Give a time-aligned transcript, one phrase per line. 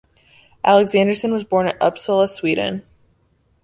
[0.65, 2.81] Alexanderson was born at Uppsala, Sweden.